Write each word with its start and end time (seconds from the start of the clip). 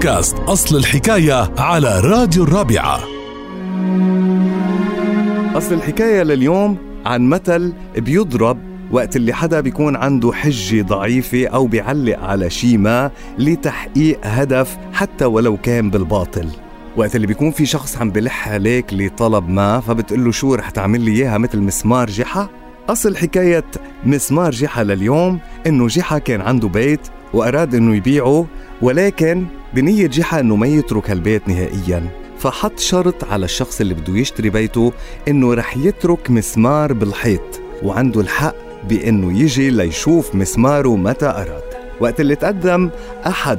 بودكاست 0.00 0.36
أصل 0.38 0.76
الحكاية 0.76 1.50
على 1.58 2.00
راديو 2.00 2.44
الرابعة. 2.44 3.00
أصل 5.56 5.74
الحكاية 5.74 6.22
لليوم 6.22 6.76
عن 7.06 7.28
مثل 7.28 7.72
بيضرب 7.96 8.58
وقت 8.90 9.16
اللي 9.16 9.32
حدا 9.32 9.60
بيكون 9.60 9.96
عنده 9.96 10.32
حجة 10.32 10.82
ضعيفة 10.82 11.46
أو 11.46 11.66
بيعلق 11.66 12.18
على 12.18 12.50
شي 12.50 12.76
ما 12.76 13.10
لتحقيق 13.38 14.20
هدف 14.24 14.78
حتى 14.92 15.24
ولو 15.24 15.56
كان 15.56 15.90
بالباطل. 15.90 16.48
وقت 16.96 17.16
اللي 17.16 17.26
بيكون 17.26 17.50
في 17.50 17.66
شخص 17.66 17.96
عم 17.96 18.10
بلح 18.10 18.48
عليك 18.48 18.94
لطلب 18.94 19.48
ما 19.48 19.80
فبتقول 19.80 20.24
له 20.24 20.30
شو 20.30 20.54
رح 20.54 20.70
تعمل 20.70 21.00
لي 21.00 21.10
إياها 21.10 21.38
مثل 21.38 21.58
مسمار 21.58 22.10
جحا؟ 22.10 22.48
أصل 22.88 23.16
حكاية 23.16 23.64
مسمار 24.04 24.50
جحا 24.50 24.84
لليوم 24.84 25.38
إنه 25.66 25.86
جحا 25.86 26.18
كان 26.18 26.40
عنده 26.40 26.68
بيت 26.68 27.00
وأراد 27.34 27.74
إنه 27.74 27.96
يبيعه 27.96 28.46
ولكن 28.82 29.46
بنية 29.74 30.06
جحا 30.06 30.40
أنه 30.40 30.56
ما 30.56 30.66
يترك 30.66 31.10
البيت 31.10 31.48
نهائيا 31.48 32.06
فحط 32.38 32.78
شرط 32.78 33.24
على 33.24 33.44
الشخص 33.44 33.80
اللي 33.80 33.94
بده 33.94 34.16
يشتري 34.18 34.50
بيته 34.50 34.92
إنه 35.28 35.54
رح 35.54 35.76
يترك 35.76 36.30
مسمار 36.30 36.92
بالحيط 36.92 37.60
وعنده 37.82 38.20
الحق 38.20 38.54
بأنه 38.88 39.40
يجي 39.40 39.70
ليشوف 39.70 40.34
مسماره 40.34 40.96
متى 40.96 41.26
أراد. 41.26 41.62
وقت 42.00 42.20
اللي 42.20 42.34
تقدم 42.36 42.90
أحد 43.26 43.58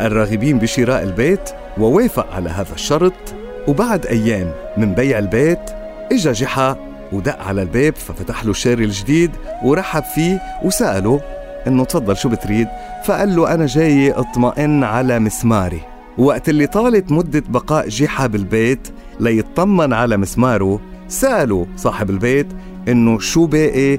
الراغبين 0.00 0.58
بشراء 0.58 1.02
البيت 1.02 1.50
ووافق 1.78 2.34
على 2.34 2.50
هذا 2.50 2.74
الشرط 2.74 3.34
وبعد 3.68 4.06
أيام 4.06 4.52
من 4.76 4.94
بيع 4.94 5.18
البيت 5.18 5.70
إجا 6.12 6.32
جحا 6.32 6.76
ودق 7.12 7.38
على 7.42 7.62
الباب 7.62 7.96
ففتح 7.96 8.44
له 8.44 8.50
الشاري 8.50 8.84
الجديد 8.84 9.30
ورحب 9.64 10.02
فيه 10.02 10.40
وسأله 10.64 11.20
إنه 11.66 11.84
تفضل 11.84 12.16
شو 12.16 12.28
بتريد؟ 12.28 12.68
فقال 13.04 13.36
له 13.36 13.54
أنا 13.54 13.66
جاي 13.66 14.12
أطمئن 14.12 14.84
على 14.84 15.18
مسماري. 15.18 15.80
وقت 16.18 16.48
اللي 16.48 16.66
طالت 16.66 17.12
مدة 17.12 17.42
بقاء 17.48 17.88
جحا 17.88 18.26
بالبيت 18.26 18.88
ليطمن 19.20 19.92
على 19.92 20.16
مسماره 20.16 20.80
سأله 21.08 21.66
صاحب 21.76 22.10
البيت 22.10 22.46
إنه 22.88 23.18
شو 23.18 23.46
باقي 23.46 23.98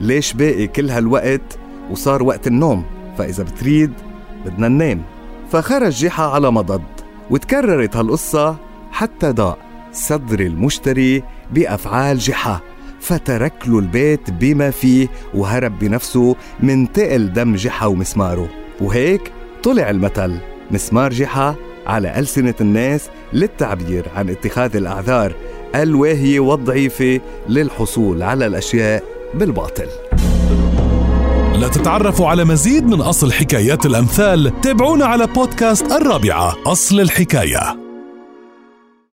ليش 0.00 0.32
باقي 0.32 0.66
كل 0.66 0.90
هالوقت؟ 0.90 1.58
وصار 1.90 2.22
وقت 2.22 2.46
النوم 2.46 2.84
فإذا 3.18 3.42
بتريد 3.44 3.92
بدنا 4.46 4.68
ننام. 4.68 5.02
فخرج 5.50 5.92
جحا 5.92 6.24
على 6.24 6.50
مضض 6.50 6.82
وتكررت 7.30 7.96
هالقصة 7.96 8.56
حتى 8.92 9.30
ضاق 9.30 9.58
صدر 9.92 10.40
المشتري 10.40 11.22
بأفعال 11.52 12.18
جحا 12.18 12.60
فترك 13.02 13.52
له 13.66 13.78
البيت 13.78 14.30
بما 14.30 14.70
فيه 14.70 15.08
وهرب 15.34 15.78
بنفسه 15.78 16.36
من 16.60 16.92
تقل 16.92 17.32
دم 17.32 17.54
جحا 17.54 17.86
ومسماره. 17.86 18.48
وهيك 18.80 19.32
طلع 19.62 19.90
المثل 19.90 20.38
مسمار 20.70 21.12
جحا 21.12 21.54
على 21.86 22.18
ألسنة 22.18 22.54
الناس 22.60 23.08
للتعبير 23.32 24.06
عن 24.16 24.30
اتخاذ 24.30 24.76
الأعذار 24.76 25.34
الواهية 25.74 26.40
والضعيفة 26.40 27.20
للحصول 27.48 28.22
على 28.22 28.46
الأشياء 28.46 29.02
بالباطل. 29.34 29.86
لتتعرفوا 31.54 32.28
على 32.28 32.44
مزيد 32.44 32.86
من 32.86 33.00
أصل 33.00 33.32
حكايات 33.32 33.86
الأمثال 33.86 34.60
تابعونا 34.60 35.04
على 35.06 35.26
بودكاست 35.26 35.92
الرابعة 35.92 36.56
أصل 36.66 37.00
الحكاية. 37.00 37.81